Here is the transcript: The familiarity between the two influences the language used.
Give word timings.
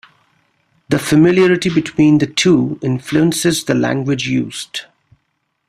The 0.89 0.97
familiarity 0.97 1.69
between 1.69 2.17
the 2.17 2.25
two 2.25 2.79
influences 2.81 3.65
the 3.65 3.75
language 3.75 4.27
used. 4.27 4.85